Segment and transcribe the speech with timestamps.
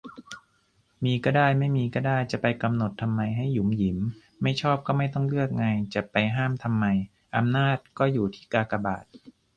[1.03, 3.97] มีก็ได้ ไม่มีก็ได้ จะไปกำหนดทำไมให้หยุมหยิม
[4.41, 6.85] ไม่ชอบก็ไม่ต้องเลือกไง จะไปห้ามทำไม
[7.35, 9.05] อำนาจก็อยู่ที่กากบาท